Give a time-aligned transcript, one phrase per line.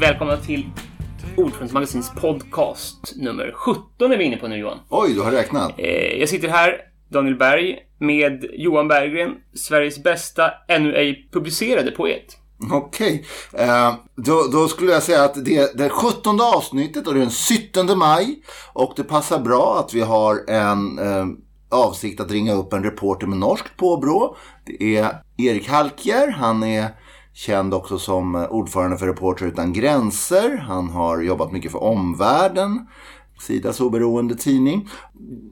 [0.00, 0.66] Hjärtligt välkomna till
[1.36, 4.78] Ordförandes Magasins podcast nummer 17 är vi inne på nu Johan.
[4.88, 5.72] Oj, du har räknat.
[5.78, 6.76] Eh, jag sitter här,
[7.08, 12.36] Daniel Berg, med Johan Berggren, Sveriges bästa ännu ej publicerade poet.
[12.72, 17.20] Okej, eh, då, då skulle jag säga att det är det 17 avsnittet och det
[17.20, 18.42] är den 17 maj.
[18.72, 21.26] Och det passar bra att vi har en eh,
[21.70, 24.36] avsikt att ringa upp en reporter med norskt påbrå.
[24.64, 26.88] Det är Erik Halkjär, han är
[27.40, 30.56] känd också som ordförande för Reporter utan gränser.
[30.56, 32.86] Han har jobbat mycket för omvärlden.
[33.40, 34.88] Sidas oberoende tidning.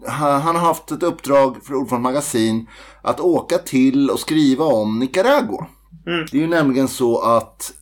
[0.06, 2.66] Han har haft ett uppdrag för Ordförande Magasin
[3.02, 5.66] att åka till och skriva om Nicaragua.
[6.06, 6.26] Mm.
[6.30, 7.72] Det är ju nämligen så att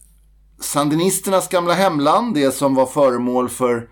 [0.61, 3.89] sandinisternas gamla hemland, det som var föremål för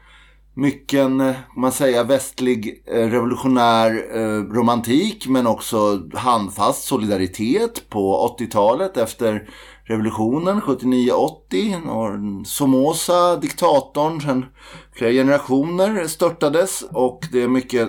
[0.55, 8.97] mycken, eh, man säga, västlig eh, revolutionär eh, romantik men också handfast solidaritet på 80-talet
[8.97, 9.49] efter
[9.85, 12.45] revolutionen 79-80.
[12.45, 14.47] Somoza, diktatorn, sedan
[14.93, 17.89] flera generationer störtades och det mycket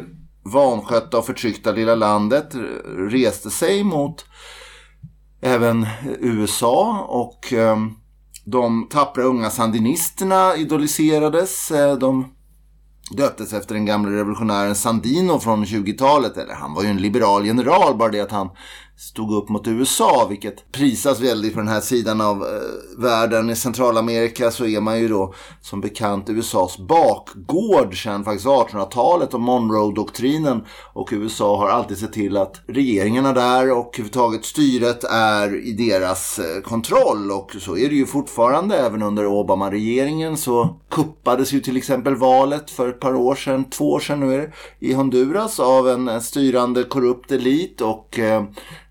[0.54, 2.56] vanskötta och förtryckta lilla landet
[3.10, 4.26] reste sig mot
[5.42, 5.88] även
[6.20, 7.94] USA och ehm,
[8.46, 11.72] de tappra unga sandinisterna idoliserades.
[11.72, 12.26] Eh, de
[13.12, 16.38] döptes efter den gamla revolutionären Sandino från 20-talet.
[16.38, 18.50] Eller han var ju en liberal general, bara det att han
[18.98, 23.50] stod upp mot USA, vilket prisas väldigt på den här sidan av eh, världen.
[23.50, 29.42] I Centralamerika så är man ju då som bekant USAs bakgård sedan faktiskt 1800-talet och
[29.42, 30.66] Monroe-doktrinen.
[30.94, 36.40] Och USA har alltid sett till att regeringarna där och överhuvudtaget styret är i deras
[36.40, 37.32] eh, kontroll.
[37.32, 38.78] Och så är det ju fortfarande.
[38.78, 43.92] Även under Obama-regeringen så kuppades ju till exempel valet för ett par år sedan, två
[43.92, 47.82] år sedan nu är det, i Honduras av en eh, styrande korrupt elit.
[47.82, 48.44] och eh,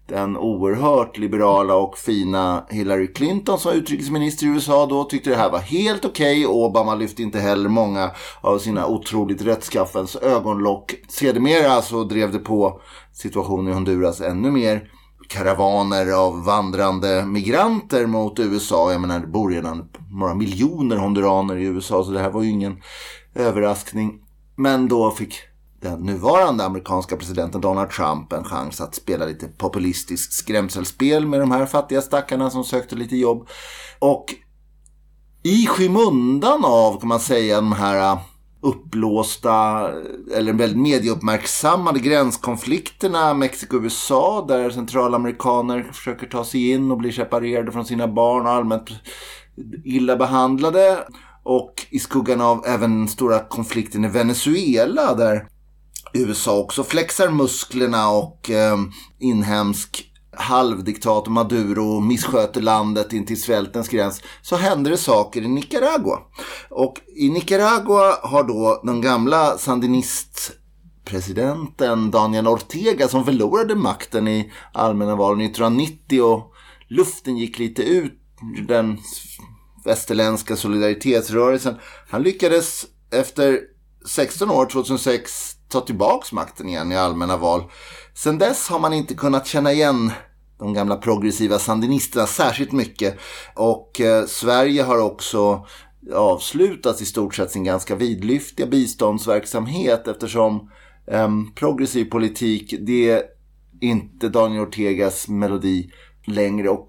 [0.06, 5.50] den oerhört liberala och fina Hillary Clinton som utrikesminister i USA då tyckte det här
[5.50, 6.46] var helt okej.
[6.46, 6.64] Okay.
[6.64, 8.10] Obama lyfte inte heller många
[8.40, 10.94] av sina otroligt rättskaffens ögonlock.
[11.08, 12.80] Sedermera så drev det på
[13.12, 14.90] situationen i Honduras ännu mer
[15.28, 18.92] karavaner av vandrande migranter mot USA.
[18.92, 22.50] Jag menar, det bor redan några miljoner honduraner i USA så det här var ju
[22.50, 22.82] ingen
[23.34, 24.20] överraskning.
[24.56, 25.34] Men då fick
[25.84, 31.50] den nuvarande amerikanska presidenten Donald Trump en chans att spela lite populistiskt skrämselspel med de
[31.50, 33.48] här fattiga stackarna som sökte lite jobb.
[33.98, 34.34] Och
[35.42, 38.18] i skymundan av, kan man säga, de här äh,
[38.60, 47.12] uppblåsta eh, eller väldigt medieuppmärksammade gränskonflikterna Mexiko-USA där centralamerikaner försöker ta sig in och blir
[47.12, 48.90] separerade från sina barn och allmänt
[49.84, 50.98] illa behandlade.
[51.42, 55.48] Och i skuggan av även stora konflikten i Venezuela där
[56.14, 58.76] USA också flexar musklerna och eh,
[59.18, 66.18] inhemsk halvdiktator Maduro missköter landet in till svältens gräns så händer det saker i Nicaragua.
[66.70, 75.16] Och i Nicaragua har då den gamla sandinistpresidenten Daniel Ortega som förlorade makten i allmänna
[75.16, 76.52] valen 1990 och
[76.88, 78.20] luften gick lite ut
[78.68, 78.98] den
[79.84, 81.74] västerländska solidaritetsrörelsen.
[82.08, 83.60] Han lyckades efter
[84.06, 87.62] 16 år, 2006, ta tillbaks makten igen i allmänna val.
[88.14, 90.12] Sen dess har man inte kunnat känna igen
[90.58, 93.18] de gamla progressiva sandinisterna särskilt mycket.
[93.54, 95.66] Och eh, Sverige har också
[96.14, 100.70] avslutat i stort sett sin ganska vidlyftiga biståndsverksamhet eftersom
[101.06, 103.22] eh, progressiv politik, det är
[103.80, 105.90] inte Daniel Ortegas melodi
[106.26, 106.68] längre.
[106.68, 106.88] Och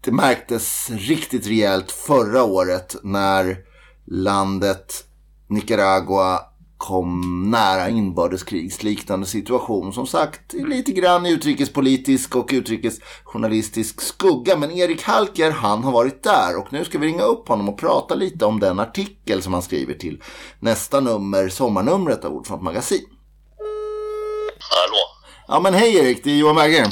[0.00, 3.56] det märktes riktigt rejält förra året när
[4.06, 5.04] landet
[5.48, 6.49] Nicaragua
[6.80, 9.92] kom nära inbördeskrigsliknande situation.
[9.92, 14.56] Som sagt, lite grann i utrikespolitisk och utrikesjournalistisk skugga.
[14.56, 17.78] Men Erik Halker, han har varit där och nu ska vi ringa upp honom och
[17.78, 20.22] prata lite om den artikel som han skriver till
[20.60, 23.04] nästa nummer, sommarnumret av Ordfront Magasin.
[24.58, 25.02] Hallå?
[25.48, 26.90] Ja men hej Erik, det är Johan Berggren.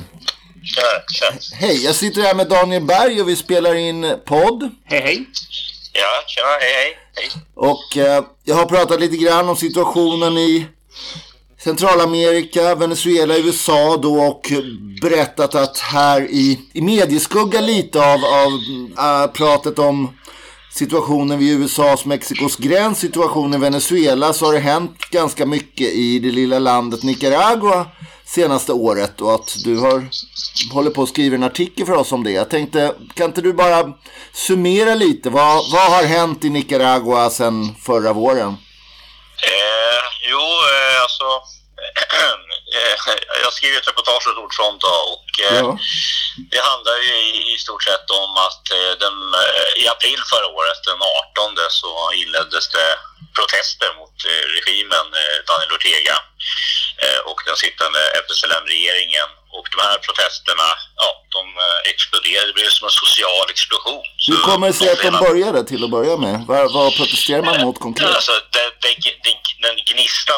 [0.62, 0.82] Tja,
[1.12, 1.56] tja.
[1.56, 4.70] Hej, jag sitter här med Daniel Berg och vi spelar in podd.
[4.84, 5.26] Hej hej.
[6.00, 6.96] Ja, tjena, hej, hej.
[7.14, 7.30] hej.
[7.54, 10.66] Och eh, jag har pratat lite grann om situationen i
[11.58, 14.52] Centralamerika, Venezuela, USA då och
[15.02, 18.52] berättat att här i, i medieskugga lite av, av
[18.98, 20.18] äh, pratet om
[20.72, 26.18] situationen vid USAs Mexikos gräns, situationen i Venezuela så har det hänt ganska mycket i
[26.18, 27.86] det lilla landet Nicaragua
[28.28, 30.08] senaste året och att du har
[30.72, 32.30] håller på att skriva en artikel för oss om det.
[32.30, 33.92] Jag tänkte, kan inte du bara
[34.32, 35.30] summera lite?
[35.30, 38.48] Vad, vad har hänt i Nicaragua sedan förra våren?
[38.48, 41.24] Eh, jo, eh, alltså
[42.14, 42.47] eh,
[43.44, 45.78] jag skriver ett reportage åt Ordfront och eh, ja.
[46.52, 50.48] det handlar ju i, i stort sett om att eh, den, eh, i april förra
[50.58, 51.00] året, den
[51.34, 52.88] 18, så inleddes det
[53.38, 56.16] protester mot eh, regimen eh, Daniel Ortega
[57.04, 59.28] eh, och den sittande FSLM-regeringen.
[59.56, 60.68] Och de här protesterna,
[61.02, 62.46] ja, de eh, exploderade.
[62.46, 64.04] Det blev som en social explosion.
[64.28, 66.36] Hur kommer det sig att de började till att börja med?
[66.48, 68.14] Vad, vad protesterar man mot konkret?
[68.16, 68.92] Alltså, det, det,
[69.26, 69.34] det,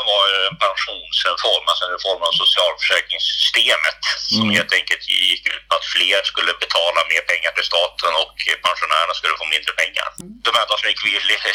[0.00, 3.98] den gnistan var ju en pensionsreform, alltså en reform av socialförsäkringssystemet
[4.28, 4.56] som Mm.
[4.56, 8.34] helt enkelt gick ut på att fler skulle betala mer pengar till staten och
[8.66, 10.06] pensionärerna skulle få mindre pengar.
[10.46, 11.46] De enda som gick villigt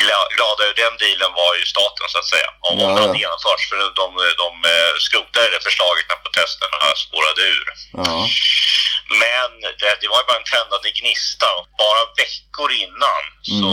[0.00, 2.48] gla- glada ur den dealen var ju staten så att säga.
[2.68, 3.00] Om Ja, ja.
[3.00, 4.06] hade genomförts, för de,
[4.44, 7.66] de eh, skrotade det förslaget när protesterna spårade ur.
[8.04, 8.28] Ja.
[9.22, 11.48] Men det, det var ju bara en tändande gnista.
[11.82, 13.22] Bara veckor innan
[13.58, 13.70] så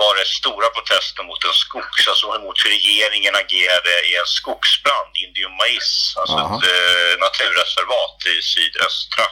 [0.00, 5.10] var det stora protester mot en skogs, alltså mot hur regeringen agerade i en skogsbrand,
[5.24, 5.88] Indium Mais,
[6.20, 6.56] alltså Aha.
[6.56, 9.26] ett eh, naturreservat i sydöstra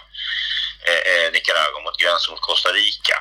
[0.88, 3.16] eh, eh, Nicaragua mot gränsen mot Costa Rica.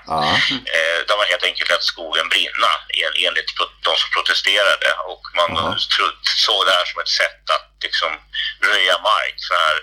[0.78, 2.72] Eh, där man helt enkelt lät skogen brinna
[3.04, 3.52] en, enligt
[3.86, 4.90] de som protesterade.
[5.12, 5.50] Och man
[5.94, 8.12] tro- såg det här som ett sätt att liksom
[8.70, 9.78] röja mark för här,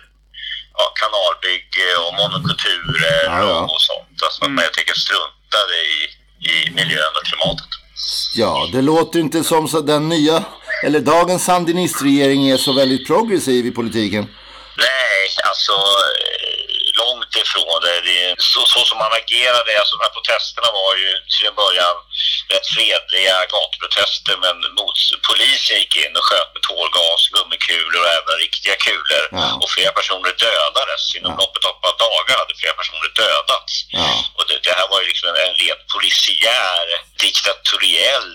[0.79, 3.55] ja, kanalbygge och monokulturer Ja, ja.
[3.61, 4.17] Och, och sånt.
[4.23, 5.99] Alltså att man helt enkelt struntade i,
[6.41, 7.67] i miljön och klimatet.
[8.37, 10.45] ja, det låter inte som så den nya,
[10.85, 14.25] eller dagens sandinistregering är så väldigt progressiv i politiken.
[14.77, 15.73] Nej, alltså
[17.01, 18.01] långt ifrån det.
[18.09, 18.21] det
[18.53, 21.97] så, så som man agerade, alltså de här protesterna var ju till en början
[22.55, 24.97] rätt fredliga gatuprotester men mot,
[25.29, 29.25] polisen gick in och sköt med tårgas, gummikulor och även riktiga kulor.
[29.41, 29.47] Ja.
[29.63, 31.03] Och flera personer dödades.
[31.17, 31.41] Inom Ja.
[31.43, 33.73] loppet av ett par dagar hade flera personer dödats.
[33.99, 34.09] Ja.
[34.37, 36.87] Och det, det här var ju liksom en, en rent polisiär,
[37.25, 38.35] diktatoriell,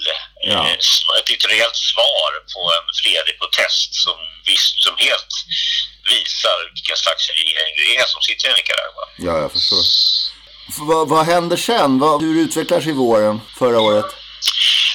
[0.53, 0.59] Ja.
[0.67, 0.73] eh,
[1.19, 4.17] ett diktatoriellt svar på en fredlig protest som,
[4.85, 5.31] som helt
[6.13, 9.05] visar vilken slags regering det är som sitter i Nicaragua.
[9.27, 9.83] Ja, jag förstår.
[10.69, 11.99] F- vad, vad händer sen?
[11.99, 14.05] Vad, hur utvecklar sig våren förra året?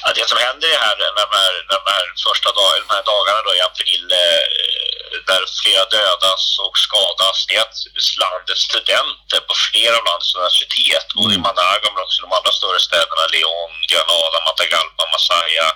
[0.03, 3.03] Ja, det som händer är här när de här, de här första dag, de här
[3.13, 4.45] dagarna då i april eh,
[5.29, 7.37] där flera dödas och skadas.
[7.47, 7.77] Det är att
[8.23, 12.51] landets studenter på flera av landets universitet, både i Managua men också i de andra
[12.59, 15.67] större städerna, León, Granada, Matagalpa, Masaya,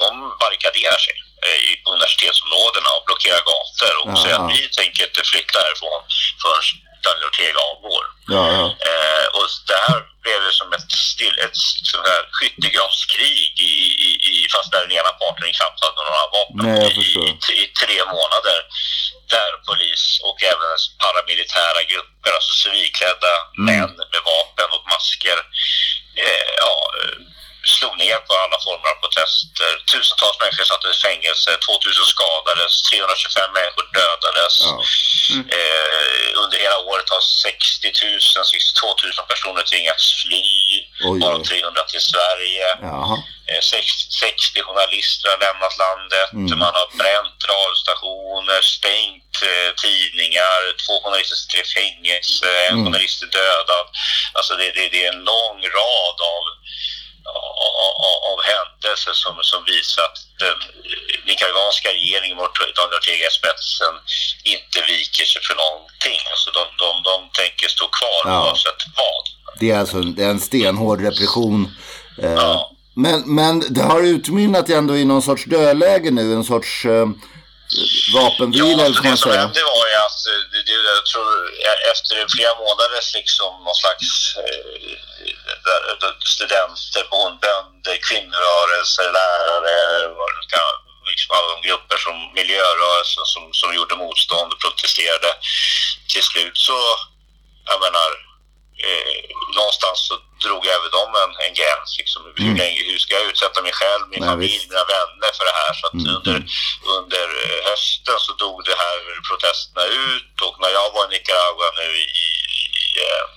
[0.00, 0.08] de
[0.42, 3.92] barrikaderar sig eh, i på universitetsområdena och blockerar gator.
[4.00, 6.00] Och säger att vi tänker inte flytta härifrån
[6.42, 6.62] förrän
[7.04, 8.04] Daniel Ortega avgår.
[8.34, 8.64] Ja, ja.
[8.88, 11.58] Eh, och det här blev ju som ett, still, ett
[11.92, 13.72] sånt här skyttegravskrig i,
[14.06, 17.64] i, i, fast där den ena parten knappt hade några vapen Nej, i, i, i
[17.80, 18.58] tre månader.
[19.34, 20.72] Där polis och även
[21.04, 23.64] paramilitära grupper, alltså civilklädda Mm.
[23.68, 25.38] män med vapen och masker,
[26.24, 27.18] eh, ja, eh,
[27.64, 29.70] slog ner på alla former av protester.
[29.92, 34.54] Tusentals människor sattes i fängelse, 2000 skadades, 325 människor dödades.
[34.66, 34.74] Ja.
[35.58, 40.44] Eh, under hela året har 60 000, 62 000 personer tvingats fly,
[41.22, 41.46] varav oj.
[41.48, 42.66] 300 till Sverige.
[43.50, 46.28] Eh, 60, 60 journalister har lämnat landet.
[46.32, 46.58] Mm.
[46.64, 50.60] Man har bränt radiostationer, stängt eh, tidningar.
[50.84, 52.84] Två journalister sitter i fängelse, en Mm.
[52.84, 53.86] journalist är dödad.
[54.32, 56.42] Alltså det, det, det är en lång rad av
[58.30, 60.56] av, händelser som, som visar att den
[61.28, 62.48] nicaraguanska regeringen med
[62.78, 63.94] Daniel Ortega i spetsen
[64.54, 66.20] inte viker sig för någonting.
[66.32, 68.36] Alltså de, de, de tänker stå kvar Ja.
[68.44, 69.22] oavsett vad.
[69.60, 71.60] Det är alltså en, det är en stenhård repression.
[72.22, 72.70] Eh, Ja.
[73.04, 77.06] men, men det har utmynnat ändå i någon sorts dödläge nu, en sorts eh,
[78.14, 79.40] vapenvila Ja, eller alltså ska man det som säga.
[79.42, 79.94] hände var ju
[80.66, 81.30] det, jag tror,
[81.92, 84.08] efter flera månaders liksom någon slags
[84.42, 84.92] eh,
[86.34, 89.76] studenter, bondbönder, kvinnorörelser, lärare,
[91.10, 95.30] liksom alla de grupper som miljörörelsen som, som gjorde motstånd och protesterade.
[96.12, 96.78] Till slut så,
[97.70, 98.10] jag menar,
[98.88, 99.20] eh,
[99.58, 101.90] någonstans så drog även de en, en gräns.
[102.00, 102.20] Liksom.
[102.24, 102.56] Hur, Mm.
[102.62, 104.68] länge, hur ska jag utsätta mig själv, min Nej, familj, visst.
[104.70, 105.72] mina vänner för det här?
[105.80, 106.48] Så Mm, under, mm.
[106.98, 108.96] under eh, hösten så dog det här
[109.28, 112.06] protesterna ut och när jag var i Nicaragua nu i,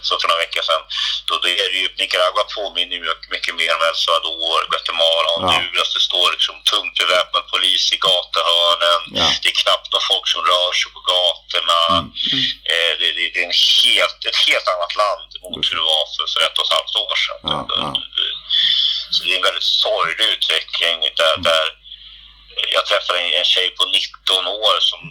[0.08, 0.84] så för några veckor sedan,
[1.28, 3.02] då det är det ju, Nicaragua påminner ju
[3.34, 5.94] mycket, mer om El Salvador, Guatemala, Honduras.
[5.96, 9.02] Det står liksom tungt beväpnad polis i gatuhörnen.
[9.20, 9.28] Ja.
[9.42, 11.82] Det är knappt någon folk som rör sig på gatorna.
[11.90, 12.08] Mm.
[12.72, 16.06] Eh, det, det, det är en helt, ett helt annat land mot hur det var
[16.16, 17.40] för, för ett och ett halvt år sedan.
[17.54, 17.90] Ja, ja.
[19.14, 21.66] Så det är en väldigt sorglig utveckling där, där
[22.76, 25.02] jag träffade en, en tjej på 19 år som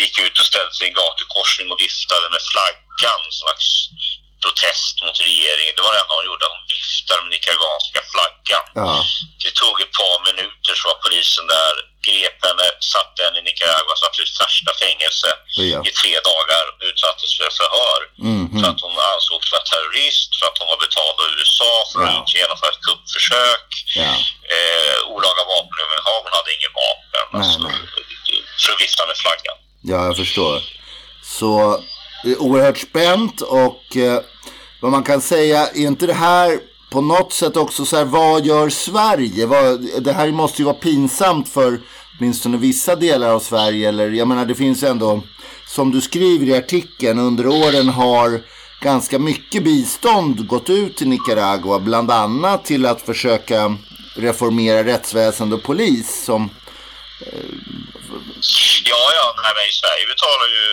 [0.00, 3.66] gick ut och ställde sig i en gatukorsning och viftade med flaggan, en slags
[4.44, 5.72] protest mot regeringen.
[5.76, 8.64] Det var det enda hon gjorde, hon viftade med nicaraguanska flaggan.
[8.80, 8.90] Ja.
[9.42, 11.74] Det tog ett par minuter så var polisen där,
[12.06, 15.28] grep henne, satte henne i Nicaraguas absolut värsta fängelse
[15.72, 15.78] Ja.
[15.88, 18.00] i tre dagar och utsattes för förhör.
[18.30, 18.46] Mhm.
[18.58, 22.10] För att hon ansågs vara terrorist, för att hon var betald av USA för Ja.
[22.18, 23.66] att genomföra ett kuppförsök.
[24.02, 24.12] Ja.
[24.54, 27.24] Eh, olaga vapeninnehav, hon hade ingen vapen.
[27.32, 27.76] Nej, alltså, nej.
[28.62, 29.56] För att vifta med flaggan.
[29.92, 30.54] Ja, jag förstår.
[31.38, 31.50] Så
[32.24, 34.20] det är oerhört spänt och eh,
[34.80, 36.58] vad man kan säga, är inte det här
[36.90, 39.46] på något sätt också så här, vad gör Sverige?
[39.46, 41.80] Vad, det här måste ju vara pinsamt för
[42.18, 43.88] åtminstone vissa delar av Sverige.
[43.88, 45.22] Eller jag menar, det finns ju ändå,
[45.66, 48.40] som du skriver i artikeln, under åren har
[48.80, 53.76] ganska mycket bistånd gått ut till Nicaragua, bland annat till att försöka
[54.16, 56.50] reformera rättsväsende och polis som
[57.26, 57.44] eh,
[58.92, 60.64] Ja, ja, nej, men i Sverige betalar ju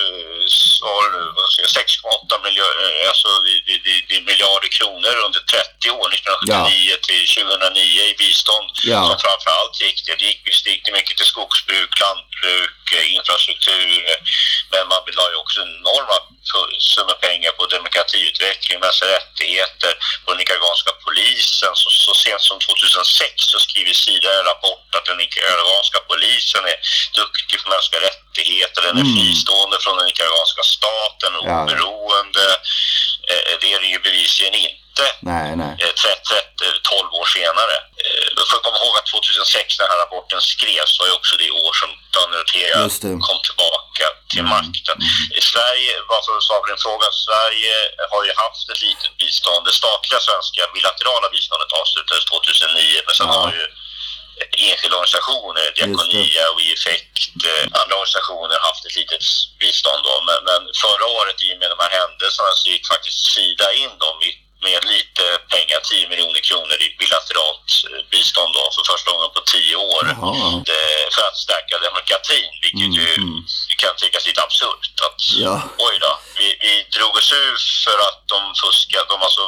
[0.82, 4.16] vad var det nu, vad ska jag säga, 6,8 miljarder, alltså, det- det- det- det
[4.20, 8.70] är miljarder kronor under 30 år, 1979 till 2009 i bistånd.
[8.92, 9.00] Ja.
[9.08, 14.04] Som framförallt gick det, det gick, det gick mycket till skogsbruk, lantbruk, eh, infrastruktur.
[14.72, 16.18] Men man la ju också enorma
[16.80, 19.92] summor pengar på demokratiutveckling, mänskliga rättigheter,
[20.24, 21.72] på den nicaraguanska polisen.
[21.82, 26.78] Så, så sent som 2006 så skriver Sida en rapport att den nicaraguanska polisen är
[27.22, 31.46] duktig på mänskliga rättigheter, den är fristående från den nicaraguanska staten, Mm.
[31.50, 31.64] Ja.
[31.64, 32.46] oberoende.
[33.32, 34.85] Eh, Det är det ju bevisligen inte.
[35.32, 35.74] Nej, nej.
[35.84, 37.76] Eh, 30, 30, 12 år senare.
[38.04, 38.26] Eh,
[38.58, 41.74] jag komma ihåg att 2006 när den här rapporten skrevs var ju också det år
[41.82, 42.46] som Daniel
[43.06, 43.20] det.
[43.28, 44.98] kom tillbaka till makten.
[45.40, 47.76] I Sverige, bara för att svara på din fråga, Sverige
[48.14, 49.62] har ju haft ett litet bistånd.
[49.70, 53.34] Det statliga svenska bilaterala biståndet avslutades 2009 men sen Ja.
[53.44, 53.66] har ju
[54.70, 57.18] enskilda organisationer, Diakonia och Effekt,
[57.50, 59.24] eh, andra organisationer haft ett litet
[59.64, 60.16] bistånd då.
[60.28, 63.92] Men, men förra året i och med de här händelserna så gick faktiskt Sida in
[64.04, 64.34] då med,
[64.68, 69.42] med lite pengar, 10 miljoner kronor i bilateralt eh, bistånd då för första gången på
[69.42, 70.04] 10 år.
[70.74, 73.38] Eh, För att stärka demokratin, vilket ju Mm.
[73.82, 74.94] kan tyckas lite absurt.
[75.08, 75.56] Att, Ja.
[75.88, 77.56] Oj då, vi, vi drog oss ur
[77.86, 79.06] för att de fuskade.
[79.14, 79.44] De alltså,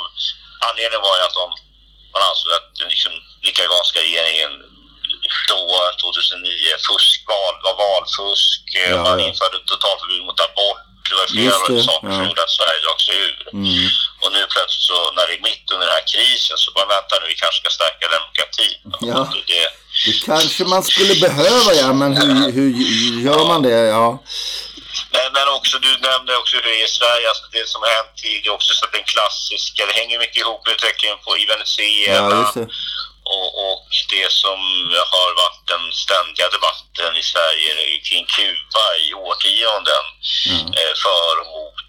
[0.69, 1.47] anledningen var ju att de,
[2.13, 3.13] man ansåg att den liksom,
[3.45, 4.51] nicaraguanska regeringen
[5.51, 5.61] då,
[6.01, 6.51] 2009,
[6.89, 8.61] fusk, val, var valfusk.
[8.89, 9.27] Ja, man ja.
[9.27, 10.81] införde totalförbud mot abort.
[11.09, 12.27] Det var flera det, saker som ja.
[12.27, 13.37] gjorde att Sverige drog sig ur.
[13.53, 13.89] Mm.
[14.27, 17.13] Och nu plötsligt så, när det är mitt under den här krisen, så bara vänta
[17.19, 18.79] nu, vi kanske ska stärka demokratin.
[19.09, 19.19] Ja.
[19.51, 19.67] Det,
[20.05, 22.69] det, kanske man skulle behöva, ja, men hur, hur
[23.27, 23.81] gör man det?
[23.97, 24.07] Ja.
[25.15, 27.91] Men, men också, du nämnde också hur det är i Sverige, alltså det som har
[27.99, 31.29] hänt i, det är också så den klassiska, det hänger mycket ihop med utvecklingen på,
[31.37, 32.37] i Venezuela.
[32.55, 32.65] ja,
[33.35, 34.59] och, och det som
[35.13, 37.71] har varit den ständiga debatten i Sverige
[38.07, 40.03] kring Kuba i årtionden.
[40.49, 40.67] Mm.
[40.79, 41.86] Eh, för och mot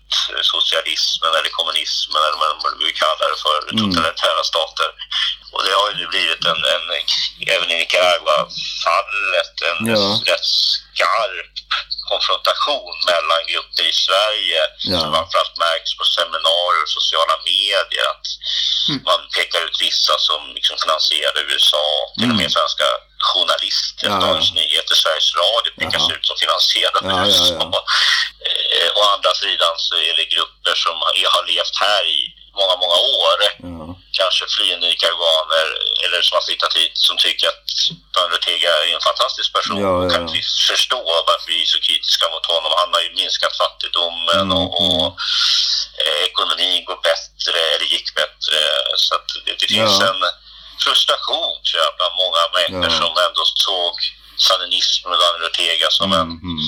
[0.53, 3.79] socialismen eller kommunismen eller vad man vill kalla det för, Mm.
[3.85, 4.88] totalitära stater.
[5.59, 6.85] Och det har ju nu blivit en, en
[7.55, 10.21] även i Nicaragua-fallet, en Ja.
[10.33, 11.55] rätt skarp
[12.11, 14.61] konfrontation mellan grupper i Sverige
[14.93, 14.99] Ja.
[15.00, 18.07] som framförallt märks på seminarier och sociala medier.
[18.15, 18.27] Att
[18.88, 19.03] Mm.
[19.11, 21.87] man pekar ut vissa som liksom finansierade USA,
[22.19, 22.87] till och med svenska
[23.31, 24.21] journalister, Mm.
[24.21, 24.33] Ja, ja.
[24.33, 26.15] Dagens Nyheter, Sveriges Radio pekas Jaha.
[26.17, 27.55] ut som finansierade Ja, ja, USA.
[27.73, 27.81] ja.
[28.49, 30.95] Eh, Å andra sidan så är det grupper som
[31.35, 32.21] har levt här i
[32.61, 33.38] många, många år.
[33.73, 33.87] Ja.
[34.21, 35.67] Kanske flyende nicaraguaner
[36.05, 37.67] eller som har flyttat hit som tycker att
[38.15, 40.41] Daniel Ortega är en fantastisk person Ja, ja, kan inte
[40.73, 41.00] förstå
[41.31, 42.73] varför vi är så kritiska mot honom.
[42.81, 45.07] Han har ju minskat fattigdomen Mm, och, och
[46.03, 48.57] eh, ekonomin går bättre, eller gick bättre.
[49.05, 50.21] Så att det, det finns en
[50.85, 53.95] frustration tror jag bland många människor som ändå såg
[54.49, 56.59] sandinismen och Daniel Ortega som en, Mm.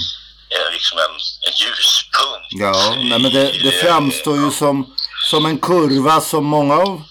[0.56, 1.14] en, liksom en,
[1.46, 2.48] en ljuspunkt.
[2.50, 7.02] Ja, nej, men det, det framstår ju som, som en kurva som många av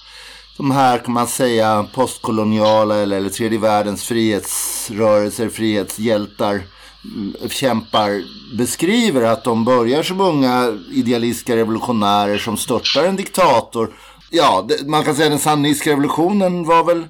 [0.57, 6.61] de här kan man säga postkoloniala eller, eller tredje världens frihetsrörelser, frihetshjältar,
[7.05, 8.23] mm, kämpar
[8.57, 13.93] beskriver att de börjar som unga idealistiska revolutionärer som störtar en diktator.
[14.29, 17.07] Ja, det, man kan säga att den sandinistiska revolutionen var väl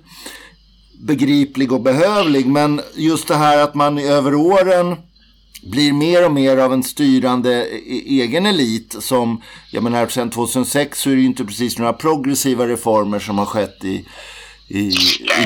[1.00, 4.96] begriplig och behövlig men just det här att man över åren
[5.62, 11.02] blir mer och mer av en styrande e-, egen elit som, jag menar sen 2006
[11.02, 14.06] så är det ju inte precis några progressiva reformer som har skett i,
[14.68, 14.92] i, i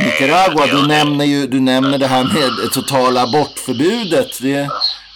[0.06, 0.68] Nicaragua.
[0.68, 4.42] Du nämner ju du nämner det här med det totala abortförbudet.
[4.42, 4.70] Det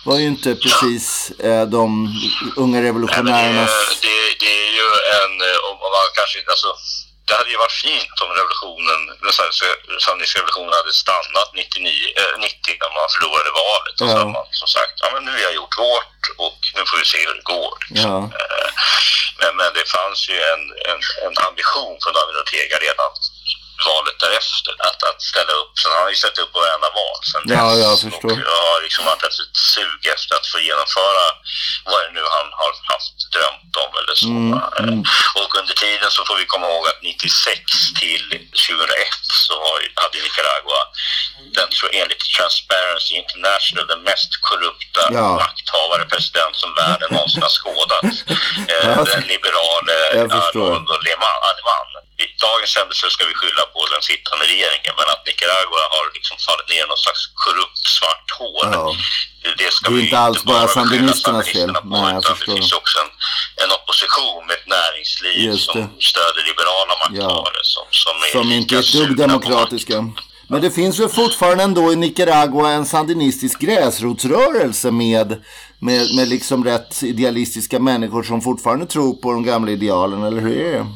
[0.05, 2.13] var ju inte precis eh, de
[2.55, 3.69] unga Nej, det, revolutionärernas...
[3.69, 4.87] Eh, det, det är ju
[5.17, 6.71] en, eh, om man kanske inte, alltså,
[7.27, 9.33] det hade ju varit fint om revolutionen, den
[10.05, 13.95] sandinistiska revolutionen hade stannat 99, eh, 90 när man förlorade valet.
[14.01, 14.17] Och så Ja.
[14.19, 17.05] hade man som sagt, ja men nu har jag gjort vårt och nu får vi
[17.05, 17.73] se hur det går.
[17.89, 18.11] Liksom.
[18.11, 18.39] Ja.
[18.41, 18.69] Eh,
[19.41, 23.09] Men, men det fanns ju en, en, en ambition från David Ortega redan
[23.89, 25.71] valet därefter att, att ställa upp.
[25.81, 27.79] Så han har ju ställt upp på varenda val sen Ja, dess.
[27.85, 28.31] jag förstår.
[28.31, 31.23] Och jag har liksom haft ett sug efter att få genomföra
[31.91, 34.27] vad det nu han har haft drömt om eller så.
[34.83, 34.99] Mm,
[35.41, 37.61] Och under tiden så får vi komma ihåg att 96
[38.01, 38.25] till
[38.67, 39.07] 2001
[39.47, 39.53] så
[40.01, 40.81] hade Nicaragua
[41.57, 45.27] den tror jag, enligt Transparency International den mest korrupta Ja.
[45.43, 48.03] makthavare president som världen någonsin har skådat.
[48.73, 50.71] Eh, Ja, den liberale jag förstår.
[52.49, 56.67] Dagens händelser ska vi skylla på den sittande regeringen men att Nicaragua har liksom fallit
[56.73, 58.67] ner i någon slags korrupt svart hål.
[58.77, 58.85] Ja.
[59.59, 61.55] Det, ska Det är vi inte alls bara sandinisternas fel.
[61.55, 62.37] sandinisterna på, Nej, utan.
[62.39, 63.11] Det finns också en,
[63.63, 65.77] en opposition med ett näringsliv som
[66.09, 69.97] stöder liberala makthavare som, som Som lika inte är ett dugg demokratiska.
[70.49, 75.43] Men det finns väl fortfarande ändå i Nicaragua en sandinistisk gräsrotsrörelse med,
[75.79, 80.57] med, med liksom rätt idealistiska människor som fortfarande tror på de gamla idealen, eller hur
[80.57, 80.87] är det?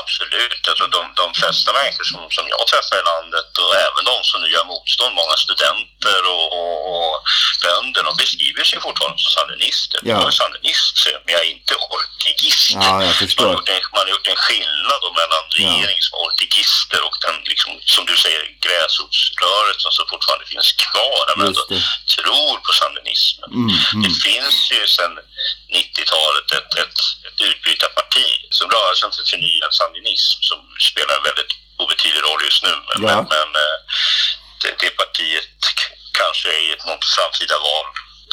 [0.00, 0.68] Absolut.
[0.68, 4.38] Alltså de, de flesta människor som, som jag träffar i landet och även de som
[4.42, 7.14] nu gör motstånd, många studenter och, och, och
[7.64, 10.00] bönder, de beskriver sig fortfarande som sandinister.
[10.02, 10.10] Ja.
[10.10, 12.70] Jag är sandinist, men jag är inte ortegist.
[12.70, 17.16] Ja, man, har gjort en, man har gjort en skillnad mellan regering som ortegister och
[17.24, 21.24] den, liksom, som du säger, gräsrotsrörelsen som fortfarande finns kvar.
[21.36, 21.82] Men ändå det.
[22.14, 23.50] tror på sandinismen.
[23.50, 24.02] Mm, mm.
[24.04, 25.12] Det finns ju sedan
[25.80, 26.98] 90-talet ett, ett,
[27.40, 28.26] ett utbytarparti
[28.58, 30.58] som rörelsen för förnyad sandinism som
[30.90, 32.72] spelar en väldigt obetydlig roll just nu.
[32.88, 33.16] Men, Ja.
[33.34, 33.76] men eh,
[34.62, 35.48] det, det partiet
[36.20, 37.86] kanske i ett något framtida val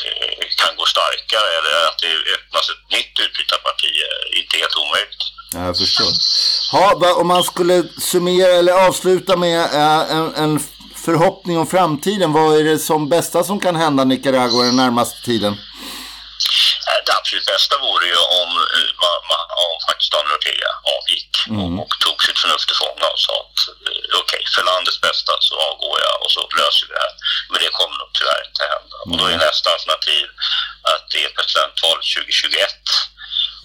[0.06, 5.24] eh, kan gå starkare eller att det öppnas ett nytt utbytarparti är inte helt omöjligt.
[5.56, 6.12] Ja, jag förstår.
[6.76, 10.60] Ha, om man skulle summera eller avsluta med eh, en, en
[11.06, 12.34] förhoppning om framtiden.
[12.34, 15.58] Vad är det som bästa som kan hända Nicaragua den närmaste tiden?
[16.90, 18.90] Eh, Det absolut bästa vore ju om, eh,
[19.66, 23.60] om faktiskt Daniel Ortega avgick och, och tog sitt förnuft till fånga och sa att
[23.88, 27.16] eh, okej, för landets bästa så avgår jag och så löser vi det här.
[27.50, 28.96] Men det kommer nog tyvärr inte hända.
[29.06, 30.26] Och då är nästa alternativ
[30.94, 32.76] att det är presidentval 2021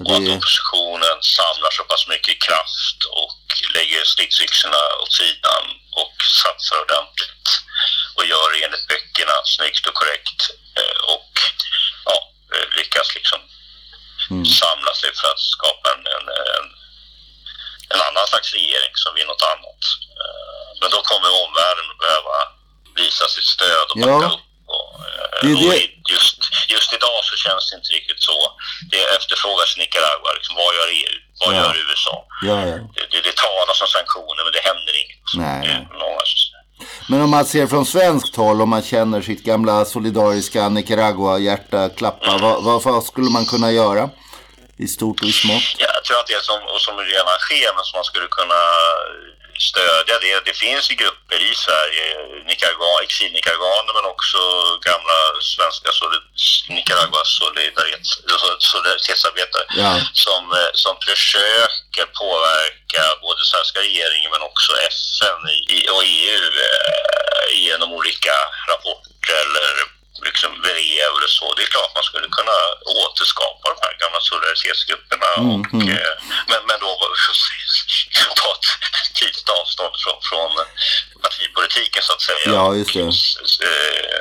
[0.05, 3.38] och att oppositionen samlar så pass mycket kraft och
[3.75, 5.64] lägger stridsyxorna åt sidan
[6.03, 7.49] och satsar ordentligt
[8.16, 10.40] och gör enligt böckerna snyggt och korrekt
[10.81, 11.33] eh, och
[12.05, 12.16] ja,
[12.55, 12.66] eh,
[13.03, 13.41] lyckas liksom
[14.61, 16.67] samla sig för att skapa en, en, en,
[17.95, 19.83] en annan slags regering som vill något annat.
[20.23, 22.37] Eh, Men då kommer omvärlden behöva
[23.01, 24.07] visa sitt stöd och Ja.
[24.07, 24.41] backa upp.
[24.75, 26.37] Och, eh, Det och det- i- just,
[26.75, 28.38] just idag så känns det inte riktigt så.
[28.93, 30.31] Det efterfrågas i Nicaragua.
[30.38, 31.17] Liksom, vad gör EU?
[31.41, 31.59] Vad Ja.
[31.61, 32.15] gör USA?
[32.49, 32.77] Ja, ja.
[32.95, 35.21] Det, det, det talas om sanktioner men det händer inget.
[35.45, 36.41] Nej, Det är många som.
[37.12, 42.38] Men om man ser från svenskt håll, om man känner sitt gamla solidariska Nicaragua-hjärta klappa,
[42.40, 44.11] vad, vad, vad skulle man kunna göra?
[44.77, 45.77] I stort och i smått?
[45.79, 48.61] Ja, jag tror att det som, som redan sker men som man skulle kunna
[49.59, 52.05] stödja det, det finns ju grupper i Sverige,
[52.47, 54.38] Nicaragua, exil-nicaraguaner men också
[54.88, 56.23] gamla svenska solid,
[56.69, 58.01] Nicaragua solidaritet,
[58.59, 60.01] solidaritetsarbetare Ja.
[60.12, 65.41] som, eh, som försöker påverka både svenska regeringen men också FN
[65.95, 68.35] och EU eh, genom olika
[68.69, 69.91] rapporter eller
[70.28, 71.54] liksom brev eller så.
[71.54, 72.58] Det är klart man skulle kunna
[73.04, 75.28] återskapa de här gamla solidaritetsgrupperna.
[75.52, 76.12] och, eh,
[76.50, 76.90] men, men då
[78.40, 78.68] ta ett
[79.20, 80.50] tydligt avstånd från, från
[81.24, 82.38] partipolitiken så att säga.
[82.58, 83.00] Ja, just det.
[83.00, 84.20] Eh,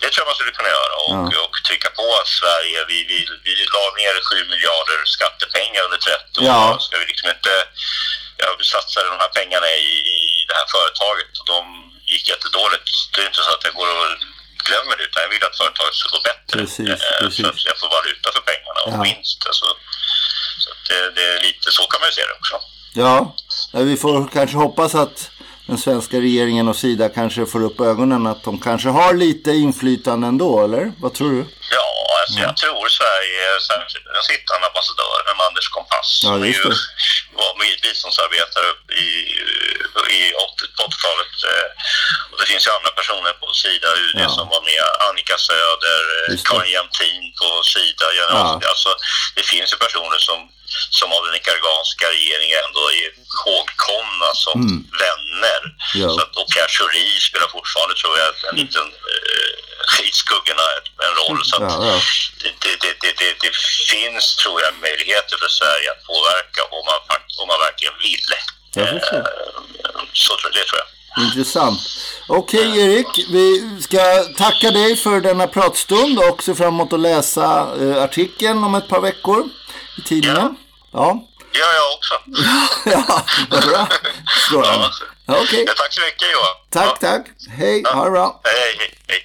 [0.00, 1.40] Det tror jag man skulle kunna göra och, Ja.
[1.44, 6.40] och trycka på att Sverige, vi, vi, vi la ner 7 miljarder skattepengar under 30
[6.40, 6.46] år.
[6.46, 6.78] Ja.
[6.80, 7.52] Ska vi liksom inte,
[8.40, 9.90] ja, vi satsade de här pengarna i,
[10.40, 11.60] i det här företaget och de
[12.12, 12.88] gick jättedåligt.
[13.12, 14.10] Det är inte så att jag går och
[14.68, 16.54] glömmer det utan jag vill att företaget ska gå bättre.
[16.60, 17.40] Precis, Eh, precis.
[17.44, 19.02] Så att jag får valuta för pengarna och Ja.
[19.08, 19.38] vinst.
[19.50, 19.66] Alltså,
[20.62, 22.56] så det, det är lite så kan man ju se det också.
[23.02, 23.14] Ja,
[23.72, 25.30] ja, vi får kanske hoppas att
[25.66, 30.26] den svenska regeringen och Sida kanske får upp ögonen att de kanske har lite inflytande
[30.26, 30.92] ändå, eller?
[31.02, 31.38] Vad tror du?
[31.70, 31.88] Ja,
[32.20, 33.44] alltså jag tror Sverige,
[34.14, 36.72] den sittande ambassadören Anders Kompass, Ja, som just ju.
[37.40, 37.50] Var
[37.82, 38.68] biståndsarbetare
[39.04, 39.06] i,
[40.18, 41.32] i 80 på 80-talet.
[41.52, 41.66] eh,
[42.32, 44.28] Och det finns ju andra personer på Sida UD Ja.
[44.36, 44.84] som var med.
[45.08, 46.02] Annika Söder.
[46.48, 48.06] Karin Jämtin på Sida.
[48.20, 48.60] Ja.
[48.72, 48.90] Alltså,
[49.36, 50.38] det finns ju personer som,
[50.98, 54.58] som av den nicaraguanska regeringen ändå är ihågkomna som
[55.04, 55.60] vänner.
[55.64, 55.76] Mm.
[56.02, 56.08] Ja.
[56.14, 59.47] Så att, och Pierre Schori spelar fortfarande, tror jag, en liten eh,
[60.08, 60.62] i skuggorna
[61.06, 61.40] en roll.
[61.44, 62.00] Så Ja, ja.
[62.42, 63.52] det, det, det, det,
[63.90, 67.00] finns, tror jag, möjligheter för Sverige att påverka om man,
[67.42, 68.28] om man verkligen vill.
[68.76, 69.00] Eh,
[70.12, 70.88] Så tror, det tror jag.
[71.24, 71.80] Intressant.
[72.28, 77.44] Okej Erik, vi ska tacka dig för denna pratstund och se fram emot att läsa
[77.80, 79.48] eh, artikeln om ett par veckor
[79.98, 80.56] i tidningen.
[80.92, 81.24] Ja.
[81.52, 82.14] Det gör jag också.
[82.90, 83.88] ja, vad bra.
[84.46, 84.88] Strålande.
[85.26, 86.56] Ja, Okej, Ja, tack så mycket Johan.
[86.70, 87.08] tack, Ja.
[87.10, 87.26] tack.
[87.58, 88.40] Hej, ha det bra.
[88.44, 89.24] Hej, hej, hej.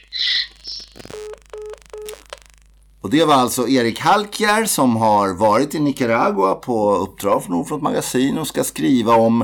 [3.02, 7.84] Och det var alltså Erik Halkjär som har varit i Nicaragua på uppdrag från Nordfront
[7.84, 9.42] Magasin och ska skriva om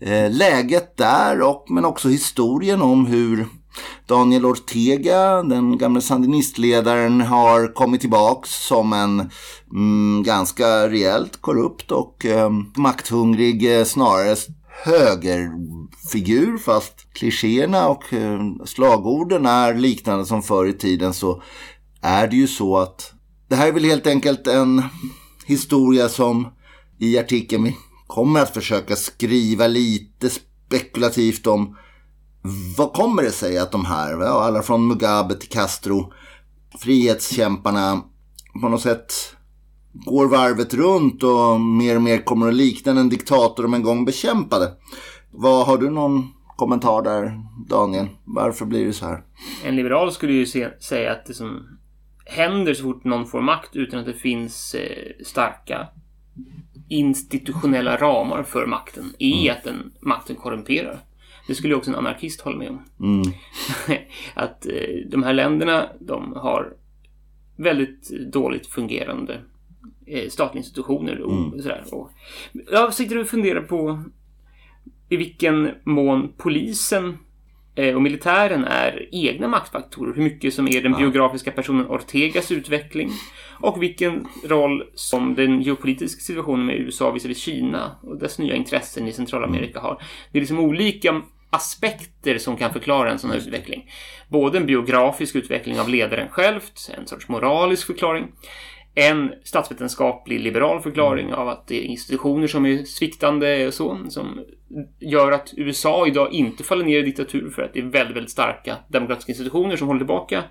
[0.00, 3.46] eh, läget där och men också historien om hur
[4.06, 9.30] Daniel Ortega, den gamle sandinistledaren, har kommit tillbaks som en
[9.72, 14.36] mm, ganska rejält korrupt och eh, makthungrig, eh, snarare
[14.82, 21.42] högerfigur fast klichéerna och eh, slagorden är liknande som förr i tiden så
[22.02, 23.12] är det ju så att
[23.48, 24.82] det här är väl helt enkelt en
[25.46, 26.48] historia som
[26.98, 31.76] i artikeln vi kommer att försöka skriva lite spekulativt om.
[32.76, 36.12] Vad kommer det sig att de här, alla från Mugabe till Castro,
[36.78, 38.02] frihetskämparna
[38.60, 39.33] på något sätt
[39.94, 44.04] går varvet runt och mer och mer kommer att likna den diktator de en gång
[44.04, 44.72] bekämpade.
[45.30, 48.06] Vad Har du någon kommentar där, Daniel?
[48.24, 49.22] Varför blir det så här?
[49.64, 51.78] En liberal skulle ju se, säga att det som
[52.26, 55.88] händer så fort någon får makt utan att det finns eh, starka
[56.88, 60.98] institutionella ramar för makten är att den makten korrumperar.
[61.48, 62.84] Det skulle ju också en anarkist hålla med om.
[63.00, 63.32] Mm.
[64.34, 66.72] att eh, de här länderna, de har
[67.56, 69.40] väldigt dåligt fungerande
[70.28, 71.84] statliga institutioner och sådär.
[71.92, 72.10] Och
[72.70, 74.04] jag sitter och funderar på
[75.08, 77.18] i vilken mån polisen
[77.74, 80.14] eh, och militären är egna maktfaktorer.
[80.14, 83.10] Hur mycket som är den biografiska personen Ortegas utveckling
[83.60, 89.08] och vilken roll som den geopolitiska situationen med USA visavi Kina och dess nya intressen
[89.08, 90.02] i Centralamerika har.
[90.32, 93.90] Det är liksom olika aspekter som kan förklara en sån här utveckling.
[94.28, 98.32] Både en biografisk utveckling av ledaren självt, en sorts moralisk förklaring,
[98.94, 104.40] en statsvetenskaplig liberal förklaring av att det är institutioner som är sviktande och så, som
[105.00, 108.30] gör att USA idag inte faller ner i diktatur för att det är väldigt, väldigt
[108.32, 110.44] starka demokratiska institutioner som håller tillbaka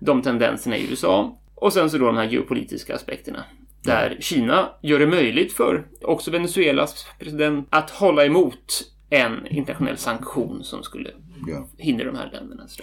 [0.00, 1.38] de tendenserna i USA.
[1.54, 3.44] Och sen så då de här geopolitiska aspekterna.
[3.84, 10.64] Där Kina gör det möjligt för också Venezuelas president att hålla emot en internationell sanktion
[10.64, 11.10] som skulle
[11.46, 11.68] Ja.
[11.78, 12.68] hindra de här länderna.
[12.68, 12.82] Så.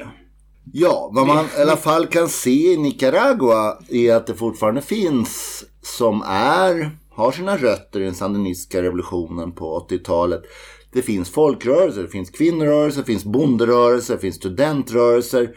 [0.71, 5.63] Ja, vad man i alla fall kan se i Nicaragua är att det fortfarande finns
[5.81, 10.41] som är, har sina rötter i den sandinistiska revolutionen på 80-talet.
[10.91, 15.55] Det finns folkrörelser, det finns kvinnorörelser, det finns bonderörelser, det finns studentrörelser.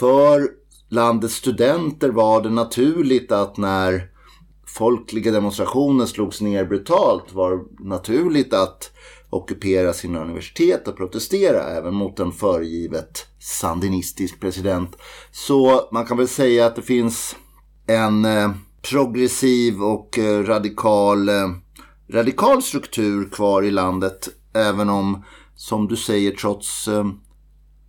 [0.00, 0.48] För
[0.88, 4.10] landets studenter var det naturligt att när
[4.66, 8.90] folkliga demonstrationer slogs ner brutalt var det naturligt att
[9.30, 14.96] ockupera sina universitet och protestera även mot en föregivet sandinistisk president.
[15.30, 17.36] Så man kan väl säga att det finns
[17.86, 18.50] en eh,
[18.90, 21.48] progressiv och eh, radikal, eh,
[22.12, 24.28] radikal struktur kvar i landet.
[24.54, 26.88] Även om, som du säger, trots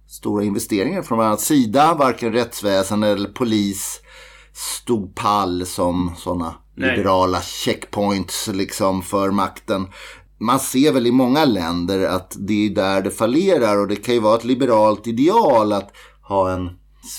[0.08, 4.02] stora investeringar från bland annat Sida, varken rättsväsende eller polis
[4.54, 9.88] stod pall som sådana liberala checkpoints liksom för makten.
[10.42, 14.14] Man ser väl i många länder att det är där det fallerar och det kan
[14.14, 15.92] ju vara ett liberalt ideal att
[16.28, 16.70] ha en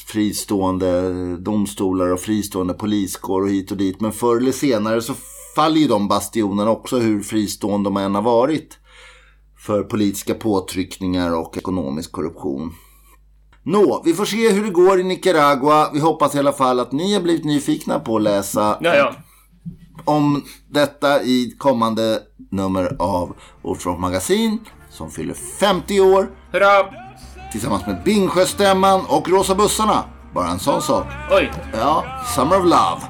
[0.07, 4.01] fristående domstolar och fristående poliskår och hit och dit.
[4.01, 5.15] Men förr eller senare så
[5.57, 8.79] faller ju de bastionerna också hur fristående de än har varit
[9.67, 12.73] för politiska påtryckningar och ekonomisk korruption.
[13.65, 15.91] Nå, vi får se hur det går i Nicaragua.
[15.93, 19.15] Vi hoppas i alla fall att ni har blivit nyfikna på att läsa Ja, ja.
[20.05, 22.21] om detta i kommande
[22.53, 24.59] nummer av Ordspråk Magasin
[24.91, 26.87] som fyller 50 år Hurra!
[27.53, 30.05] tillsammans med Bingsjöstämman och Rosa bussarna.
[30.35, 31.07] Bara en sån sak.
[31.31, 31.51] Oj!
[31.73, 33.01] Ja, Summer of Love.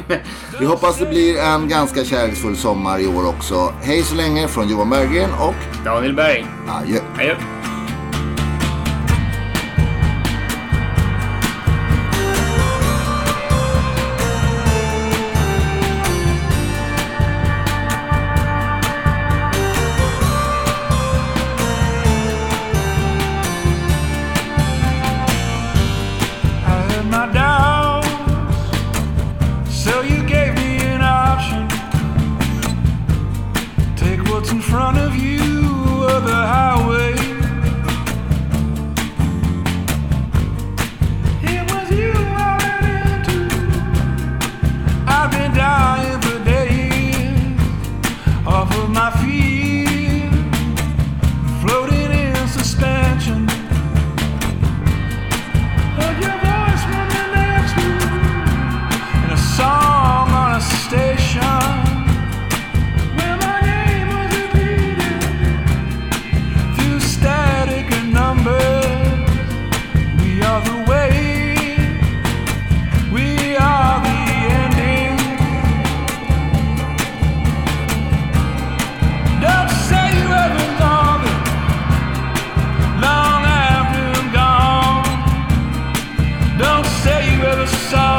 [0.60, 3.72] Vi hoppas det blir en ganska kärleksfull sommar i år också.
[3.82, 6.46] Hej så länge från Johan Berggren och Daniel Berg.
[6.68, 6.98] adjö.
[7.18, 7.34] Adjö.
[87.66, 88.15] the sun.